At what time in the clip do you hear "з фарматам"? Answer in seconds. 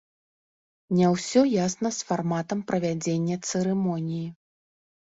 1.99-2.59